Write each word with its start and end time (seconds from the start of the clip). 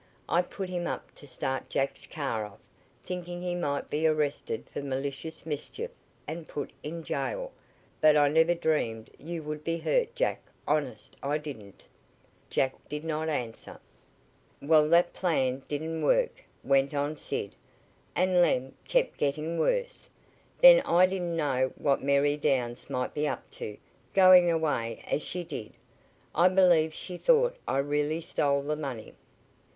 I 0.27 0.41
put 0.41 0.67
him 0.67 0.87
up 0.87 1.11
to 1.13 1.27
start 1.27 1.69
Jack's 1.69 2.07
car 2.07 2.43
off, 2.43 2.57
thinking 3.03 3.39
he 3.43 3.53
might 3.53 3.87
be 3.87 4.07
arrested 4.07 4.65
for 4.73 4.81
malicious 4.81 5.45
mischief 5.45 5.91
and 6.27 6.47
put 6.47 6.71
in 6.81 7.03
jail, 7.03 7.51
but 8.01 8.17
I 8.17 8.27
never 8.27 8.55
dreamed 8.55 9.11
you 9.19 9.43
would 9.43 9.63
be 9.63 9.77
hurt, 9.77 10.15
Jack. 10.15 10.41
Honest, 10.67 11.15
I 11.21 11.37
didn't." 11.37 11.85
Jack 12.49 12.73
did 12.89 13.03
not 13.03 13.29
answer. 13.29 13.79
"Well, 14.59 14.89
that 14.89 15.13
plan 15.13 15.61
didn't 15.67 16.01
work," 16.01 16.45
went 16.63 16.95
on 16.95 17.15
Sid, 17.15 17.53
"and 18.15 18.41
Lem 18.41 18.73
kept 18.87 19.17
getting 19.19 19.59
worse. 19.59 20.09
Then 20.57 20.81
I 20.81 21.05
didn't 21.05 21.37
know 21.37 21.73
what 21.77 22.01
Mary 22.01 22.37
Downs 22.37 22.89
might 22.89 23.13
be 23.13 23.27
up 23.27 23.51
to, 23.51 23.77
going 24.15 24.49
away 24.49 25.03
as 25.05 25.21
she 25.21 25.43
did. 25.43 25.73
I 26.33 26.47
believe 26.49 26.91
she 26.91 27.17
thought 27.19 27.55
I 27.67 27.77
really 27.77 28.21
stole 28.21 28.63
the 28.63 28.75
money." 28.75 29.13